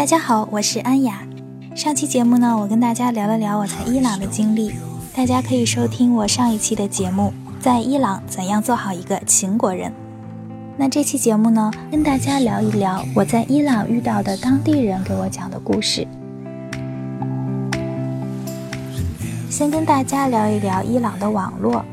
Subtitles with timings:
[0.00, 1.20] 大家好，我是安雅。
[1.76, 4.72] 上期节目呢，我跟大家聊了聊我在伊朗的经历，
[5.14, 7.30] 大家可以收听我上一期的节目，
[7.60, 9.92] 在伊朗怎样做好一个秦国人。
[10.78, 16.08] 那这期节目呢，跟大家聊一聊我在伊朗遇到的当地人给我讲的故事。
[19.50, 21.84] 先跟大家聊一聊伊朗的网络，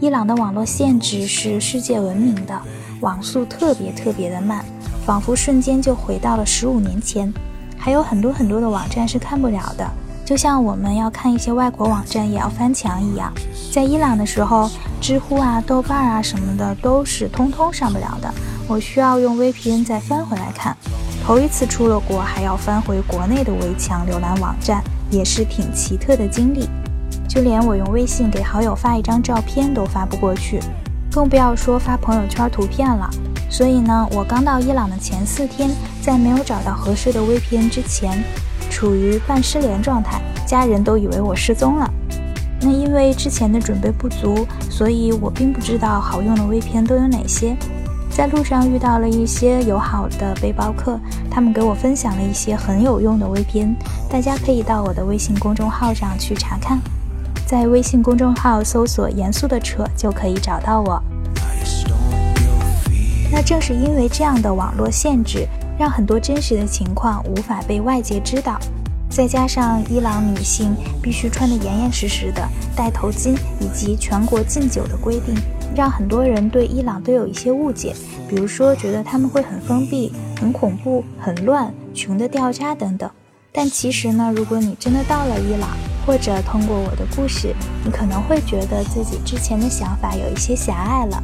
[0.00, 2.60] 伊朗的网络限制是世界闻名的，
[3.00, 4.62] 网速特别特别的慢，
[5.06, 7.32] 仿佛瞬间就回到了十五年前。
[7.84, 9.86] 还有很多很多的网站是看不了的，
[10.24, 13.30] 就像我们要看一些外国网站也要翻墙一样。
[13.70, 14.70] 在伊朗的时候，
[15.02, 18.34] 知乎啊、豆瓣啊什么的都是通通上不了的，
[18.66, 20.74] 我需要用 VPN 再翻回来看。
[21.26, 26.66] 头一次出了国还要翻回国内的围墙浏览网站，也是挺奇特的经历。
[27.28, 30.58] 就连我用微信给好友发一张照片都发不过去，
[31.12, 33.10] 更不要说发朋友圈图片了。
[33.50, 35.70] 所以呢，我刚到伊朗的前四天，
[36.02, 38.24] 在没有找到合适的 VPN 之前，
[38.70, 41.88] 处于半失联状态，家人都以为我失踪了。
[42.60, 47.56] 那因为之前的准备不足，所以我并不知道好用的 VPN 都有哪些。
[48.10, 50.98] 在路上遇到了一些友好的背包客，
[51.30, 53.74] 他们给我分享了一些很有用的 VPN，
[54.08, 56.78] 大家可以到我的微信公众号上去查看。
[57.44, 61.02] 在微信公众号搜索“严肃的扯”就可以找到我。
[63.34, 65.44] 那正是因为这样的网络限制，
[65.76, 68.60] 让很多真实的情况无法被外界知道。
[69.10, 75.34] 再加上伊朗女性必须穿得严严实实的，戴头巾以及全国禁酒的规定，
[75.74, 77.92] 让很多人对伊朗都有一些误解，
[78.28, 83.10] 比如说觉得他们会很封闭、很恐怖、很乱、穷得掉渣等等。
[83.52, 85.70] 但其实呢，如果你真的到了伊朗，
[86.06, 87.52] 或者通过我的故事，
[87.84, 91.22] 你可能会觉得自己之前的想法有一些狭隘了。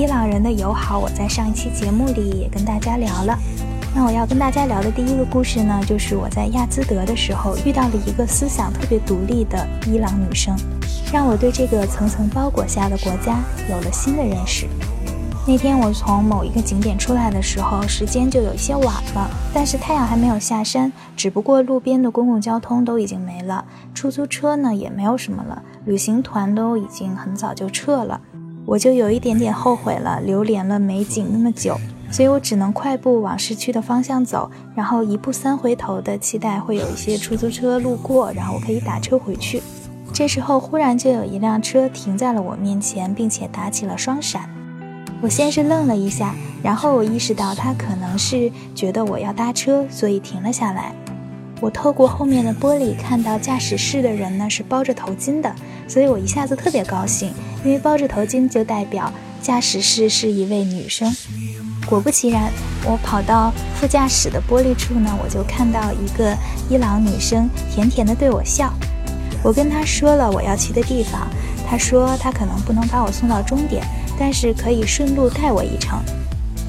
[0.00, 3.38] 伊朗人的友好，我在上一期节目里也跟大家聊了。
[3.94, 10.56] 那我要跟大家聊的第一个故事呢，就是我在亚兹德的时候遇到了一个思想特别独立的伊朗女生，
[11.12, 14.66] 让我对这个层层包裹下的国家有了新的认识。
[15.46, 20.90] 那天我从某一个景点出来的时候，时间就有一些晚了，但是太阳还没有下山。
[21.14, 28.18] 只不过路边的公共交通都已经没了，出租车呢也没有什么了，旅行团都已经很早就撤了。
[28.70, 31.76] 我就有一点点后悔了，流连了美景那么久，
[32.08, 39.60] 所以我只能快步往市区的方向走，然后一步三回头的期待会有一些出租车路过，然后我可以打车回去。
[40.12, 44.48] 这时候忽然就有一辆车停在了我面前，并且打起了双闪。
[45.20, 46.32] 我先是愣了一下，
[46.62, 50.94] 然后我意识到他可能是觉得我要搭车，所以停了下来。
[51.60, 55.52] 我透过后面的玻璃看到驾驶室的人呢是包着头巾的，
[55.88, 57.34] 所以我一下子特别高兴，
[57.64, 59.12] 因为包着头巾就代表
[59.42, 61.14] 驾驶室是一位女生。
[61.86, 62.52] 果不其然，
[62.84, 66.36] 我跑到副驾驶的玻璃处呢，我就看到一个
[66.68, 68.72] 伊朗女生甜甜的对我笑。
[69.42, 71.26] 我跟她说了我要去的地方，
[71.68, 73.84] 她说她可能不能把我送到终点。
[74.22, 75.98] 但是可以顺路带我一程，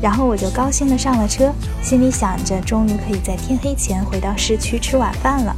[0.02, 1.52] 然后我就高兴地上了车，
[1.84, 5.54] 心里想着终于可以在天黑前回到市区吃晚饭了。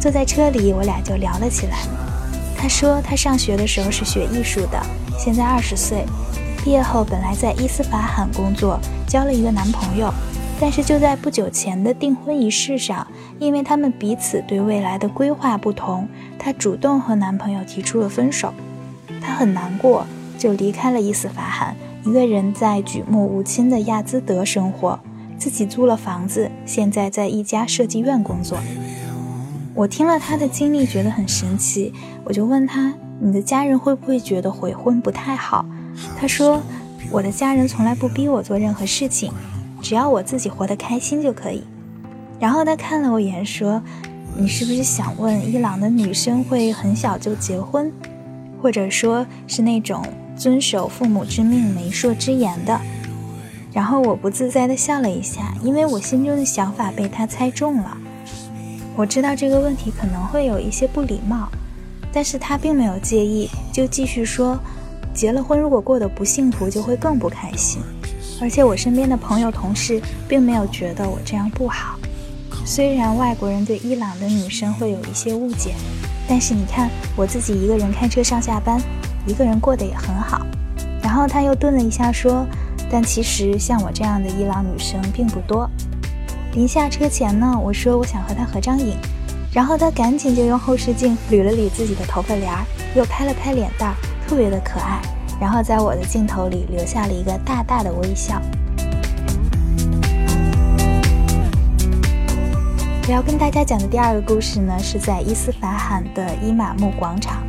[0.00, 2.05] 坐在车里，我俩就聊了起来。
[2.58, 4.80] 他说他上学的时候是学艺术的，
[5.18, 6.04] 现在二十岁，
[6.64, 10.12] 毕业后本来在伊斯法罕工作，交了一个男朋友，
[10.60, 13.06] 但是就在不久前的订婚仪式上，
[13.38, 16.08] 因为他们彼此对未来的规划不同，
[16.38, 18.52] 她主动和男朋友提出了分手，
[19.20, 20.06] 她很难过。
[20.38, 21.74] 就离开了伊斯法罕，
[22.04, 25.00] 一个人在举目无亲的亚兹德生活，
[25.38, 28.58] 自己租了房子，现在在一家设计院工作。
[29.76, 31.92] 我听了他的经历，觉得很神奇，
[32.24, 35.66] 我就问他：“你的家人会不会觉得悔婚不太好？”
[36.18, 36.62] 他说
[37.12, 39.30] ：“我的家人从来不逼我做任何事情，
[39.82, 41.62] 只要我自己活得开心就可以。”
[42.40, 43.82] 然后他看了我一眼，说
[44.34, 47.92] ：“你是不是想问伊朗的女生会很小就结婚，
[48.62, 50.02] 或者说是那种？”
[50.36, 52.78] 遵守父母之命、媒妁之言的，
[53.72, 57.96] 然后我不自在地笑了一下，因为我心中的想法被他猜中了。
[58.96, 61.50] 我知道这个问题可能会有一些不礼貌，
[62.10, 64.58] 但是他并没有介意，就继续说：
[65.12, 67.82] 结了婚如果过得不幸福，就会更不开心。
[68.40, 71.98] 而且我身边的朋友、同事并没有觉得我这样不好。
[72.64, 75.74] 虽然外国人对伊朗的女生会有一些误解，
[76.26, 78.80] 但是你看我自己一个人开车上下班。
[79.26, 80.46] 一个人过得也很好，
[81.02, 82.46] 然后他又顿了一下说
[82.88, 85.68] ：“但其实像我这样的伊朗女生并不多。”
[86.56, 88.96] 临下车前呢，我说我想和他合张影，
[89.52, 92.64] 然后他赶紧就用后视镜捋了捋自己的头发帘儿，
[92.94, 93.94] 又拍了拍脸蛋，
[94.26, 95.02] 特别的可爱。
[95.38, 98.40] 然后在我的镜头里留下了一个大大的微笑。
[103.06, 107.46] 我要跟大家讲的第二个故事呢，是在伊斯法罕的伊玛目广场。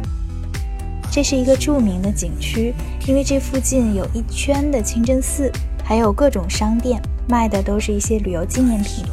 [1.10, 2.74] 这是一个著名的景区，
[3.08, 5.50] 因为这附近有一圈的清真寺，
[5.82, 9.06] 还有各种商店，卖的都是一些旅游纪念品。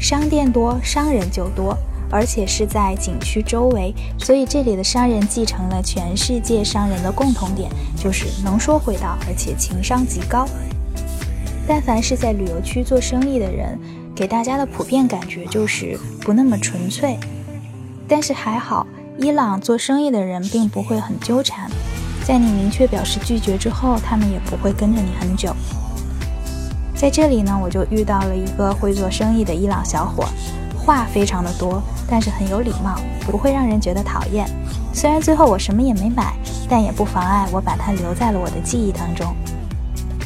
[0.00, 1.76] 商店多，商人就多，
[2.10, 10.46] 而且是在景区周围，所以这里的商人继承了全世界商人的共同点，就是能说会道，而且情商极高。
[11.66, 13.78] 但凡是在旅游区做生意的人，
[14.14, 17.18] 给大家的普遍感觉就是不那么纯粹。
[18.06, 18.86] 但是还好。
[19.16, 21.70] 伊朗做生意的人并不会很纠缠，
[22.26, 25.54] 在你明确表示拒绝之后，他们也不会跟着你很久。
[26.94, 30.24] 在这里呢，我就遇到了一个会做生意的伊朗小伙，
[30.76, 34.48] 话非常的多，但是很有礼貌，不会让人觉得讨厌。
[34.92, 36.34] 虽然最后我什么也没买，
[36.68, 39.34] 但也不妨碍我把他留在了我的记忆当中。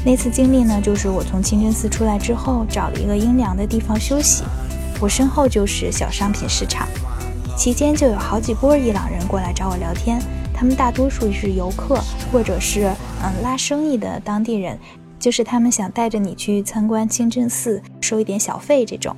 [0.04, 4.44] 那次经历呢，就是我从清真寺出来之后，找了一个阴凉的地方休息，
[5.00, 6.86] 我身后就是小商品市场。
[7.56, 10.22] 期间就有好几波伊朗人过来找我聊天，
[10.54, 11.98] 他们大多数是游客，
[12.30, 14.78] 或者是嗯拉生意的当地人，
[15.18, 19.14] 就是他们想带着你去参观清真寺，收一点小费这种。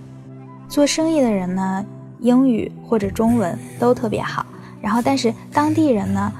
[0.68, 1.84] 做生意的人呢，
[2.20, 4.46] 英语或者中文都特别好，
[4.80, 6.32] 然后但是当地人呢，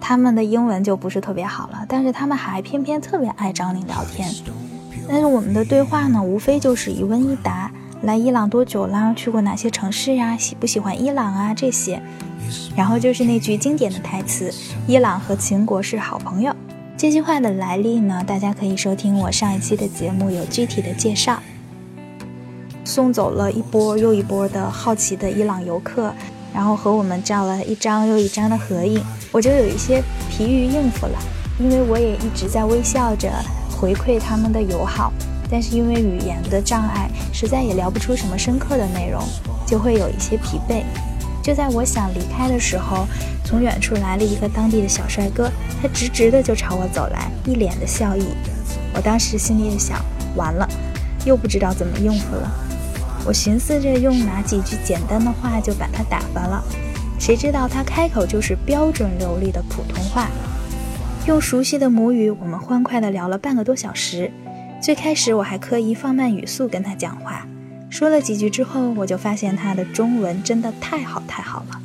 [0.00, 4.28] 他们的英文就不是特别好了，但是他们还偏偏特别爱找你聊天。
[5.08, 7.70] 但是我们的对话呢，无非就是一问一答。
[8.02, 9.12] 来伊朗多久啦？
[9.12, 10.36] 去过哪些城市呀？
[10.36, 11.52] 喜不喜欢伊朗啊？
[11.52, 12.00] 这些，
[12.76, 14.52] 然后就是那句经典的台词
[14.86, 16.54] ：“伊朗和秦国是好朋友。”
[16.98, 18.24] 这句话的来历呢？
[18.26, 21.40] 大家可以收听我上一期的节目，有具体的介绍。
[22.84, 26.12] 送走了一波又一波的好奇的伊朗游客，
[26.52, 29.00] 然后和我们照了一张又一张的合影，
[29.30, 31.16] 我就有一些疲于应付了，
[31.60, 33.30] 因为我也一直在微笑着
[33.70, 35.12] 回馈他们的友好。
[35.48, 39.22] 但是因为语言的障碍，实在也聊不出什么深刻的内容，
[39.64, 40.82] 就会有一些疲惫。
[41.42, 43.06] 就在我想离开的时候，
[43.44, 45.50] 从远处来了一个当地的小帅哥，
[45.80, 48.26] 他直直的就朝我走来，一脸的笑意。
[48.94, 50.04] 我当时心里也想，
[50.36, 50.68] 完了，
[51.24, 52.50] 又不知道怎么应付了。
[53.26, 56.62] 我寻思着用哪几句简单的话就把他打发了，
[57.18, 60.28] 谁知道他开口就是标准流利的普通话，
[61.26, 64.30] 用熟悉的母语，我们欢快地聊了半个多小时。
[64.80, 67.46] 最开始我还刻意放慢语速跟他讲话，
[67.90, 71.80] 说了几句之后，我就发现他的中文真的太好太好了。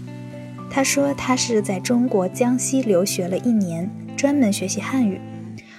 [0.69, 5.21] 他说他是在中国江西留学了一年，专门学习汉语。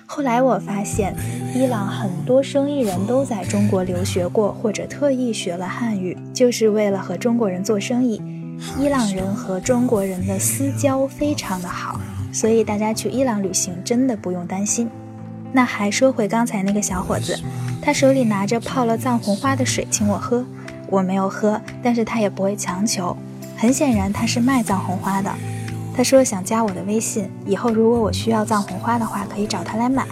[0.07, 1.15] 后来我发现，
[1.55, 8.23] 伊朗很多生意人都在中国留学过，或者特意学了汉语，就是为了和中国人做生意。
[8.79, 12.01] 伊朗人和中国人的私交非常的好，
[12.33, 14.89] 所以大家去伊朗旅行真的不用担心。
[15.53, 17.37] 那还说回刚才那个小伙子，
[17.85, 20.43] 他手里拿着泡了藏红花的水，请我喝，
[20.89, 23.15] 我没有喝，但是他也不会强求。
[23.59, 25.31] 很显然他是卖藏红花的。
[25.95, 30.07] 他说想加我的微信，以后如果我需要藏红花的话，可以找他来买。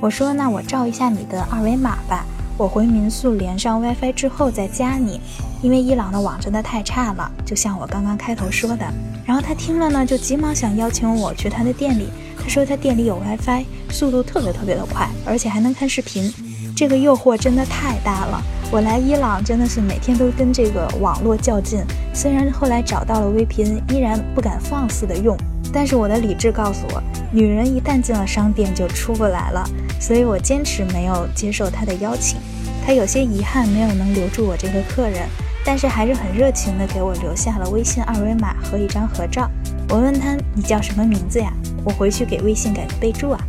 [0.00, 2.26] 我说那我照一下你的二维码吧，
[2.58, 5.20] 我回民宿连上 WiFi 之后再加你，
[5.62, 8.84] 因为伊朗的网真的太差了，就像我刚刚开头说的。
[9.24, 12.08] 然后他听了呢，就急忙想邀请我去他的店里。
[12.36, 16.32] 他说他店里有 WiFi，速度特别特别的快，而且还能看视频。
[16.76, 18.42] 这个诱惑真的太大了。
[18.70, 21.82] 我来伊朗真的是每天都跟这个网络较劲。
[22.12, 25.34] 虽然后来找到了 VPN，依然不敢放肆的用。
[25.72, 27.02] 但是我的理智告诉我，
[27.32, 29.66] 女人一旦进了商店就出不来了。
[29.98, 32.38] 所以我坚持没有接受他的邀请。
[32.84, 35.26] 他有些遗憾没有能留住我这个客人，
[35.64, 39.50] 但是还是很热情的给我留下了微信二维码和一张合照。
[39.88, 41.50] 我问他你叫什么名字呀？
[41.84, 43.40] 我回去给微信改个备注啊。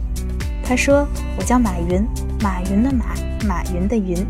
[0.64, 1.06] 他说
[1.38, 2.06] 我叫马云，
[2.42, 3.16] 马云的马，
[3.48, 4.26] 马云的云。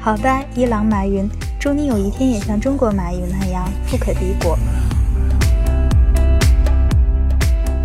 [0.00, 1.28] 好的，伊朗马云，
[1.58, 4.58] 祝你有一天也像中国马云那样富可敌国。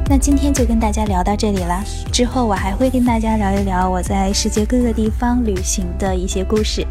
[0.10, 6.86] 那今天就跟大家聊到这里啦，之后我还会跟大家聊一聊我在世界各个地方旅行的一些故事。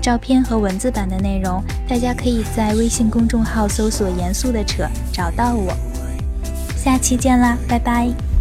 [0.00, 5.72] 照片和文字版的内容，大家可以在微信公众号搜索“严肃的扯”找到我。
[6.76, 8.35] 下期见啦，拜拜。